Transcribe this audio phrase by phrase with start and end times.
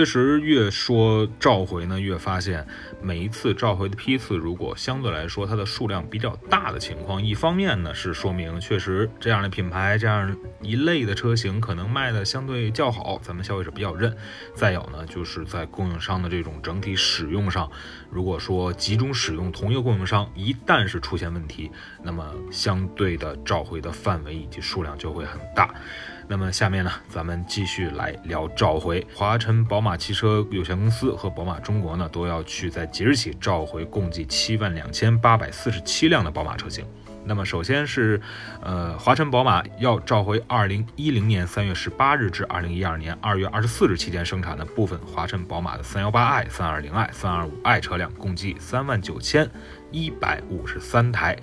[0.00, 2.66] 确实，越说召回呢，越发现
[3.02, 14.10] 每一次召回的批次，如果相对来说它的数量比较大的情况，一方面呢是说明确实这样的品牌这样一类的车型可能卖的相对较好，咱们消费者比较认；
[14.54, 17.70] 再有呢，就是在供应商的这种整体使用上，
[18.10, 21.70] 如果说集中使用同一个供应商，一旦是出现问题，
[22.02, 25.74] 那么相对的召回的范围以及数量就会很大。
[26.30, 29.04] 那么下面呢，咱们继续来聊召回。
[29.12, 36.86] 华晨宝马汽车有限公司和宝马中国呢，都要去在即日起召回共计七万两千八百四十七辆的宝马车型。
[37.24, 38.20] 那么首先是，
[38.62, 49.50] 呃，华晨宝马要召回二零一零年三月十八日至二零一二年二月二十四日期间生产的部分华晨宝马的三幺八 i、三二零 i、三二五 i 车辆，共计三万九千
[49.90, 51.36] 一百五十三台。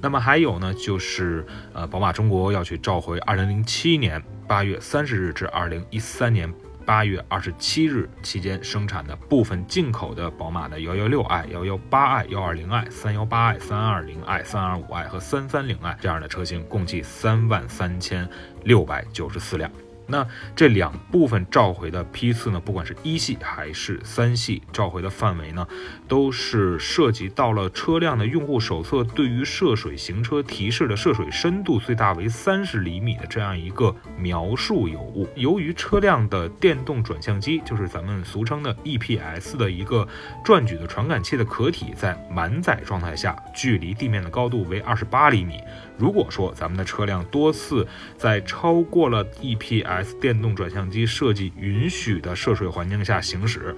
[0.00, 4.22] 那么还有呢，就是呃，宝马中国要去召回二零零七年。
[4.46, 6.52] 八月三十日至二零一三年
[6.84, 18.28] 八月二十七日期间生产的部分进口的宝马的幺幺六 i、幺幺八 i、幺二零 i、三幺八 i、三二零 i、三二五 i 和三三零 i 这样的车型，共计三万三千
[18.64, 19.70] 六百九十四辆。
[20.06, 25.66] 那这两部分召回的批次呢，不管是一系还是三系，召回的范围呢，
[26.06, 35.28] 都是涉及到了车辆的用户手册对于涉水行车提示的涉水深度最大为三十厘米的这样一个描述有误。
[35.34, 40.06] 由于车辆的电动转向机，就是咱们俗称的 EPS 的一个
[40.44, 45.60] 转矩的传感器的壳体，在满载状态下，距离地面的高度为二十八厘米。
[45.96, 47.86] 如果说咱们的车辆多次
[48.18, 53.76] 在超过了 EPS s 电动转向机设计允许的涉水环境下行驶，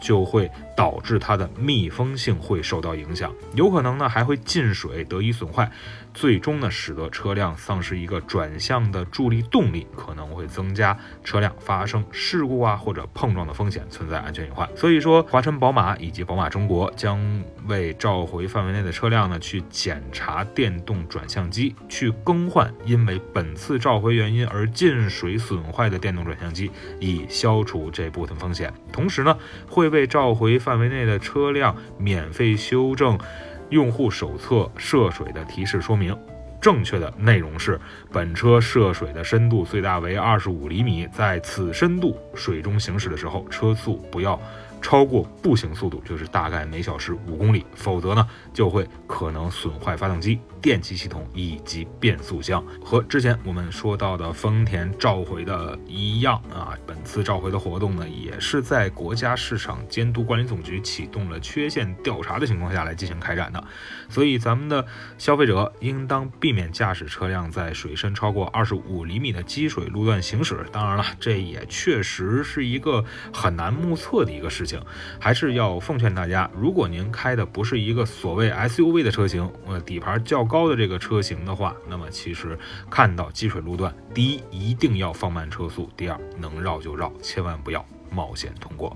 [0.00, 5.70] 就会导致它的密封性会受到影响，有可能呢还会进水得以损坏。
[6.14, 14.68] 最终呢，使得车辆丧失一个转向的助力动力，可能会增加车辆发生事故啊或者碰撞的风险，存在安全隐患。
[14.74, 17.20] 所以说，华晨宝马以及宝马中国将
[17.68, 28.72] 为召回范围内的车辆呢去检查电动转向机，去更换因为本次召回原因而进水损坏的电动转向机，以消除这部分风险。
[28.90, 29.36] 同时呢，
[29.68, 33.18] 会被召回范围内的车辆免费修正。
[33.70, 36.16] 用户手册涉水的提示说明，
[36.58, 37.78] 正确的内容是：
[38.10, 44.40] 本车涉水的深度最大为二十五厘米，在此深度水中行驶的时候，车速不要。
[44.80, 52.64] 超过步行速度就是大概每小时五公里，否则呢就会可能损坏发动机、电气系统以及变速箱。
[52.82, 63.62] 和之前我们说到的丰田召回的一样啊，本次召回的活动呢也是在国家市场监督管理总局启动了缺陷调查的情况下来进行开展的。
[64.08, 64.86] 所以咱们的
[65.18, 70.64] 消费者应当避免驾驶车辆在水深超过二十五厘米的积水路段行驶。
[70.70, 74.67] 当然了，这也确实是一个很难目测的一个事。
[74.68, 74.80] 情
[75.18, 82.58] 还是要奉劝大家，如果您开的不是一个所谓 SUV 的车型，呃，底盘较高的这个车型的话，那么其实
[82.90, 88.94] 看到积水路段，第一一定要放慢车速，第二能绕就绕，千万不要冒险通过。